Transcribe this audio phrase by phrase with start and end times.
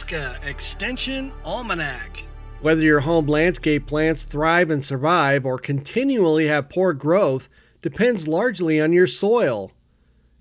[0.00, 2.24] Nebraska Extension Almanac.
[2.62, 7.50] Whether your home landscape plants thrive and survive or continually have poor growth
[7.82, 9.72] depends largely on your soil.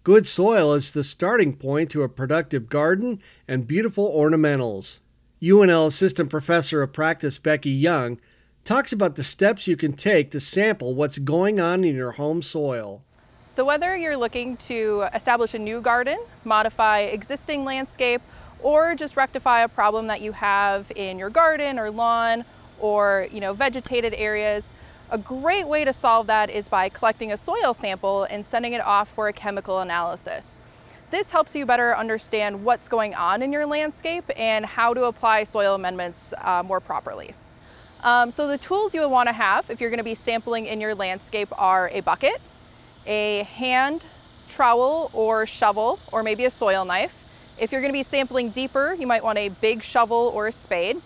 [0.04, 5.00] Good soil is the starting point to a productive garden and beautiful ornamentals.
[5.42, 8.18] UNL Assistant Professor of Practice Becky Young
[8.64, 12.42] talks about the steps you can take to sample what's going on in your home
[12.42, 13.04] soil.
[13.60, 18.22] So, whether you're looking to establish a new garden, modify existing landscape,
[18.62, 22.46] or just rectify a problem that you have in your garden or lawn
[22.80, 24.72] or you know vegetated areas,
[25.12, 28.80] a great way to solve that is by collecting a soil sample and sending it
[28.80, 30.62] off for a chemical analysis.
[31.12, 35.44] This helps you better understand what's going on in your landscape and how to apply
[35.44, 37.36] soil amendments uh, more properly.
[38.06, 40.66] Um, so the tools you would want to have if you're going to be sampling
[40.66, 42.40] in your landscape are a bucket,
[43.06, 44.06] a hand
[44.48, 47.16] trowel or shovel, or maybe a soil knife.
[47.60, 50.52] If you're going to be sampling deeper, you might want a big shovel or a
[50.52, 50.98] spade,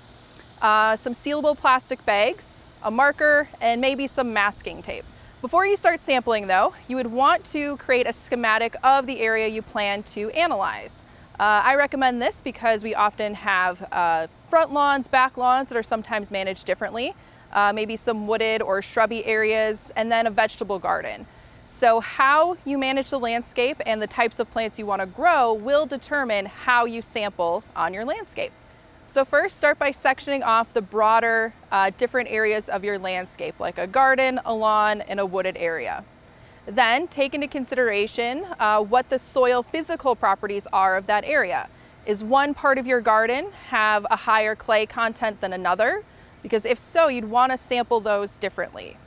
[0.61, 5.05] uh, some sealable plastic bags, a marker, and maybe some masking tape.
[5.41, 9.47] Before you start sampling though, you would want to create a schematic of the area
[9.47, 11.03] you plan to analyze.
[11.39, 15.83] Uh, I recommend this because we often have uh, front lawns, back lawns that are
[15.83, 17.13] sometimes managed differently,
[17.51, 21.25] uh, maybe some wooded or shrubby areas, and then a vegetable garden.
[21.65, 25.53] So how you manage the landscape and the types of plants you want to grow
[25.53, 28.51] will determine how you sample on your landscape.
[29.05, 33.77] So first start by sectioning off the broader uh, different areas of your landscape like
[33.77, 36.03] a garden, a lawn, and a wooded area.
[36.65, 41.69] Then take into consideration uh, what the soil physical properties are of that area.
[42.05, 46.03] Is one part of your garden have a higher clay content than another?
[46.41, 48.97] Because if so, you'd want to sample those differently.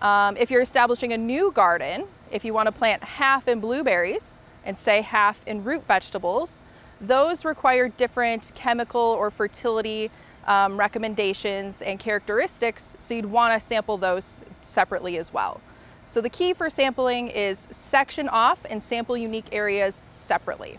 [0.00, 4.40] Um, if you're establishing a new garden, if you want to plant half in blueberries
[4.64, 6.62] and say half in root vegetables,
[7.00, 10.10] those require different chemical or fertility
[10.46, 15.60] um, recommendations and characteristics, so you'd want to sample those separately as well.
[16.06, 20.78] So the key for sampling is section off and sample unique areas separately.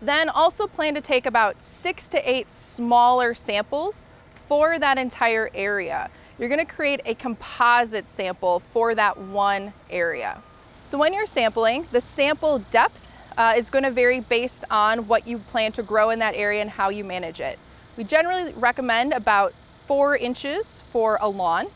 [0.00, 4.06] Then also plan to take about six to eight smaller samples
[4.46, 6.08] for that entire area
[6.38, 10.40] you're gonna create a composite sample for that one area.
[10.82, 15.38] So when you're sampling, the sample depth uh, is gonna vary based on what you
[15.38, 17.58] plan to grow in that area and how you manage it.
[17.96, 19.52] We generally recommend about
[19.86, 21.66] four inches for a lawn,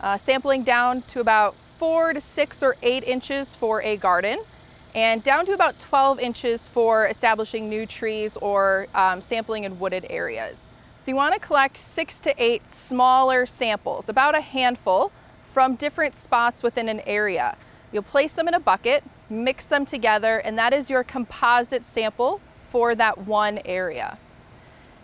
[0.00, 4.40] uh, sampling down to about four to six or eight inches for a garden,
[4.94, 10.06] and down to about 12 inches for establishing new trees or um, sampling in wooded
[10.08, 10.76] areas.
[11.04, 15.12] So you want to collect six to eight smaller samples, about a handful,
[15.52, 17.58] from different spots within an area.
[17.92, 22.40] You'll place them in a bucket, mix them together, and that is your composite sample
[22.70, 24.16] for that one area.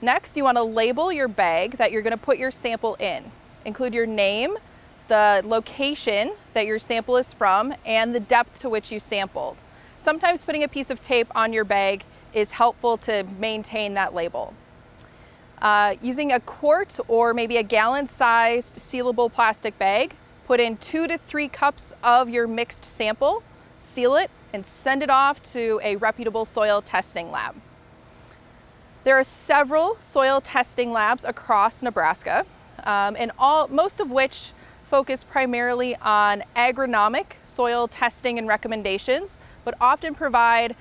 [0.00, 3.30] Next, you want to label your bag that you're going to put your sample in.
[3.66, 4.56] Include your name,
[5.08, 9.58] the location that your sample is from, and the depth to which you sampled.
[9.98, 14.54] Sometimes putting a piece of tape on your bag is helpful to maintain that label.
[15.60, 20.14] Uh, using a quart or maybe a gallon sized sealable plastic bag,
[20.46, 23.42] put in two to three cups of your mixed sample,
[23.78, 27.54] seal it, and send it off to a reputable soil testing lab.
[29.04, 32.46] There are several soil testing labs across Nebraska,
[32.84, 34.52] um, and all, most of which
[34.88, 40.74] focus primarily on agronomic soil testing and recommendations, but often provide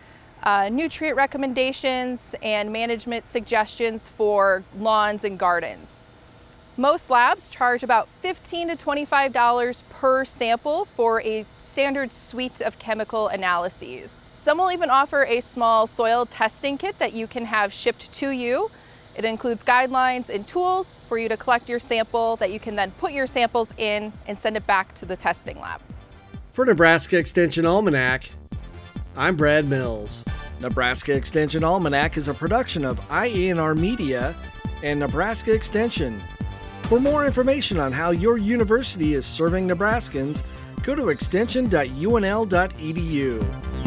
[0.44, 6.04] uh, nutrient recommendations and management suggestions for lawns and gardens.
[6.78, 13.28] Most labs charge about 15 to $25 per sample for a standard suite of chemical
[13.28, 14.22] analyses.
[14.34, 18.30] Some will even offer a small soil testing kit that you can have shipped to
[18.30, 18.72] you.
[19.18, 22.92] It includes guidelines and tools for you to collect your sample that you can then
[22.92, 25.82] put your samples in and send it back to the testing lab.
[26.54, 28.30] For Nebraska Extension Almanac,
[29.18, 30.24] I'm Brad Mills.
[30.62, 34.34] Nebraska Extension Almanac is a production of IANR Media
[34.84, 36.18] and Nebraska Extension.
[36.84, 40.44] For more information on how your university is serving Nebraskans,
[40.84, 43.79] go to extension.unl.edu.